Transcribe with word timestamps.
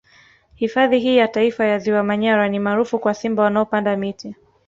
Hifadhi 0.55 0.99
hii 0.99 1.17
ya 1.17 1.27
Taifa 1.27 1.65
ya 1.65 1.79
Ziwa 1.79 2.03
Manyara 2.03 2.49
ni 2.49 2.59
maarufu 2.59 2.99
kwa 2.99 3.13
Simba 3.13 3.43
wanaopanda 3.43 3.97
miti 3.97 4.35